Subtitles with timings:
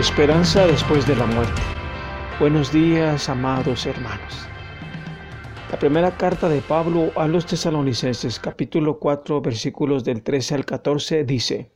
[0.00, 1.60] Esperanza después de la muerte.
[2.40, 4.48] Buenos días, amados hermanos.
[5.70, 11.24] La primera carta de Pablo a los tesalonicenses, capítulo 4, versículos del 13 al 14,
[11.24, 11.72] dice,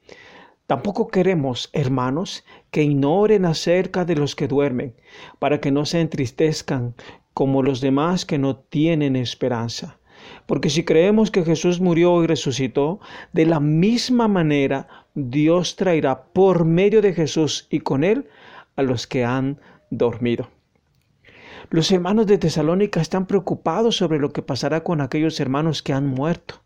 [0.67, 4.97] Tampoco queremos, hermanos, que ignoren acerca de los que duermen,
[5.39, 6.95] para que no se entristezcan
[7.35, 10.01] como los demás que no tienen esperanza.
[10.47, 13.01] Porque si creemos que Jesús murió y resucitó,
[13.35, 18.29] de la misma manera Dios traerá por medio de Jesús y con él
[18.75, 20.51] a los que han dormido.
[21.71, 26.07] Los hermanos de Tesalónica están preocupados sobre lo que pasará con aquellos hermanos que han
[26.07, 26.63] muerto.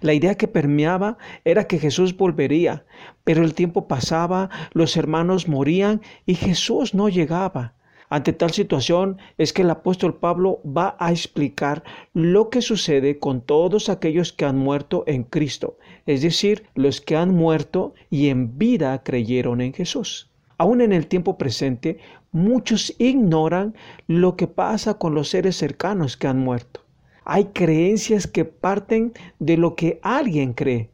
[0.00, 2.84] La idea que permeaba era que Jesús volvería,
[3.24, 7.74] pero el tiempo pasaba, los hermanos morían y Jesús no llegaba.
[8.12, 13.40] Ante tal situación es que el apóstol Pablo va a explicar lo que sucede con
[13.40, 18.58] todos aquellos que han muerto en Cristo, es decir, los que han muerto y en
[18.58, 20.30] vida creyeron en Jesús.
[20.58, 22.00] Aún en el tiempo presente,
[22.32, 23.74] muchos ignoran
[24.08, 26.84] lo que pasa con los seres cercanos que han muerto.
[27.24, 30.90] Hay creencias que parten de lo que alguien cree,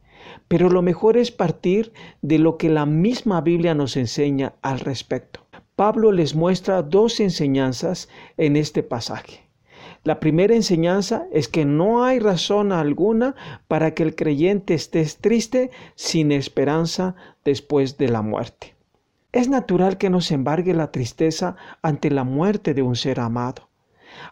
[0.47, 5.38] pero lo mejor es partir de lo que la misma Biblia nos enseña al respecto.
[5.79, 9.47] Pablo les muestra dos enseñanzas en este pasaje.
[10.03, 13.33] La primera enseñanza es que no hay razón alguna
[13.69, 18.75] para que el creyente esté triste sin esperanza después de la muerte.
[19.31, 23.69] Es natural que nos embargue la tristeza ante la muerte de un ser amado.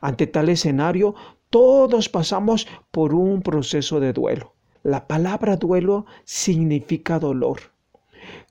[0.02, 1.16] Ante tal escenario,
[1.50, 4.54] todos pasamos por un proceso de duelo.
[4.84, 7.77] La palabra duelo significa dolor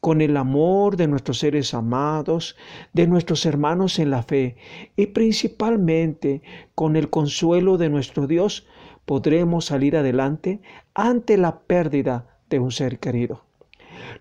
[0.00, 2.56] con el amor de nuestros seres amados,
[2.92, 4.56] de nuestros hermanos en la fe
[4.96, 6.42] y principalmente
[6.74, 8.66] con el consuelo de nuestro Dios,
[9.04, 10.60] podremos salir adelante
[10.94, 13.44] ante la pérdida de un ser querido.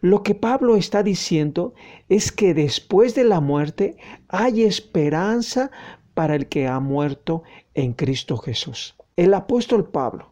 [0.01, 1.73] Lo que Pablo está diciendo
[2.09, 3.97] es que después de la muerte
[4.27, 5.71] hay esperanza
[6.13, 7.43] para el que ha muerto
[7.73, 8.95] en Cristo Jesús.
[9.15, 10.31] El apóstol Pablo,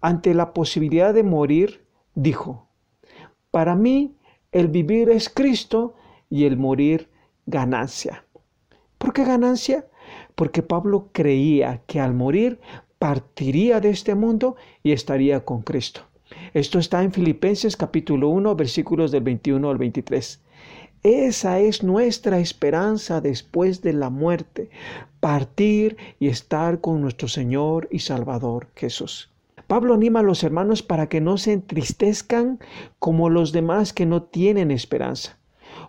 [0.00, 2.68] ante la posibilidad de morir, dijo,
[3.50, 4.16] para mí
[4.52, 5.94] el vivir es Cristo
[6.28, 7.08] y el morir
[7.46, 8.24] ganancia.
[8.98, 9.86] ¿Por qué ganancia?
[10.34, 12.60] Porque Pablo creía que al morir
[12.98, 16.02] partiría de este mundo y estaría con Cristo.
[16.54, 20.40] Esto está en Filipenses capítulo 1 versículos del 21 al 23.
[21.02, 24.70] Esa es nuestra esperanza después de la muerte,
[25.18, 29.31] partir y estar con nuestro Señor y Salvador Jesús.
[29.72, 32.60] Pablo anima a los hermanos para que no se entristezcan
[32.98, 35.38] como los demás que no tienen esperanza.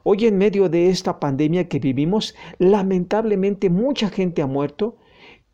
[0.04, 4.96] Hoy en medio de esta pandemia que vivimos, lamentablemente mucha gente ha muerto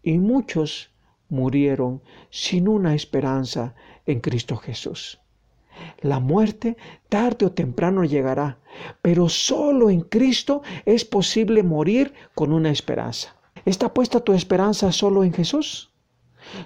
[0.03, 0.91] y muchos
[1.27, 3.73] murieron sin una esperanza
[4.05, 5.19] en Cristo Jesús.
[6.01, 6.77] La muerte
[7.09, 8.59] tarde o temprano llegará,
[9.01, 13.35] pero solo en Cristo es posible morir con una esperanza.
[13.65, 15.88] ¿Está puesta tu esperanza solo en Jesús?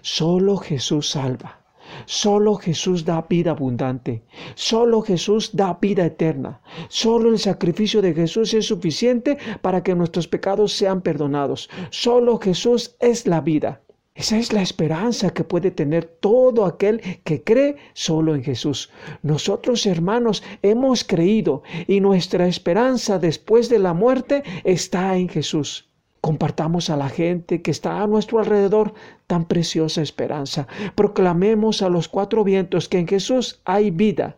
[0.02, 1.64] Solo Jesús salva.
[2.06, 4.24] Solo Jesús da vida abundante.
[4.56, 6.62] Solo Jesús da vida eterna.
[6.90, 11.70] Solo el sacrificio de Jesús es suficiente para que nuestros pecados sean perdonados.
[11.92, 13.82] Solo Jesús es la vida.
[14.16, 18.92] Esa es la esperanza que puede tener todo aquel que cree solo en Jesús.
[19.24, 25.90] Nosotros, hermanos, hemos creído y nuestra esperanza después de la muerte está en Jesús.
[26.24, 28.94] Compartamos a la gente que está a nuestro alrededor
[29.28, 30.70] tan preciosa esperanza.
[30.96, 34.38] Proclamemos a los cuatro vientos que en Jesús hay vida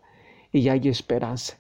[0.52, 1.60] y hay esperanza.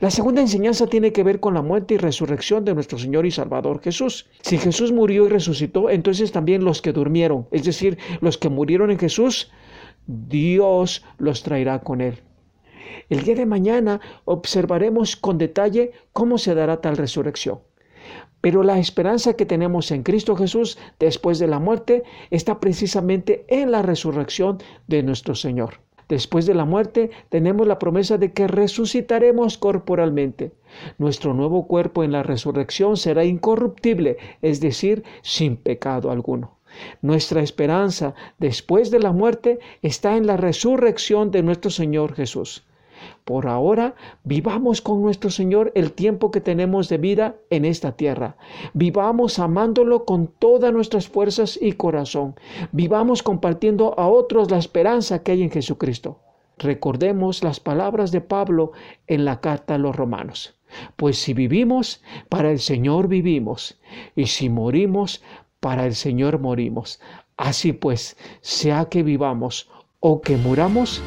[0.00, 3.30] La segunda enseñanza tiene que ver con la muerte y resurrección de nuestro Señor y
[3.30, 4.26] Salvador Jesús.
[4.42, 8.90] Si Jesús murió y resucitó, entonces también los que durmieron, es decir, los que murieron
[8.90, 9.50] en Jesús,
[10.06, 12.20] Dios los traerá con él.
[13.08, 17.60] El día de mañana observaremos con detalle cómo se dará tal resurrección.
[18.40, 23.70] Pero la esperanza que tenemos en Cristo Jesús después de la muerte está precisamente en
[23.70, 25.80] la resurrección de nuestro Señor.
[26.08, 30.52] Después de la muerte tenemos la promesa de que resucitaremos corporalmente.
[30.98, 36.58] Nuestro nuevo cuerpo en la resurrección será incorruptible, es decir, sin pecado alguno.
[37.00, 42.66] Nuestra esperanza después de la muerte está en la resurrección de nuestro Señor Jesús.
[43.24, 48.36] Por ahora, vivamos con nuestro Señor el tiempo que tenemos de vida en esta tierra.
[48.74, 52.34] Vivamos amándolo con todas nuestras fuerzas y corazón.
[52.72, 56.20] Vivamos compartiendo a otros la esperanza que hay en Jesucristo.
[56.58, 58.72] Recordemos las palabras de Pablo
[59.06, 60.58] en la carta a los romanos.
[60.96, 63.80] Pues si vivimos, para el Señor vivimos,
[64.14, 65.22] y si morimos,
[65.60, 67.00] para el Señor morimos.
[67.38, 71.00] Así pues, sea que vivamos o que muramos,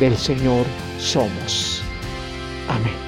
[0.00, 0.64] del Señor
[0.98, 1.82] somos.
[2.68, 3.07] Amén.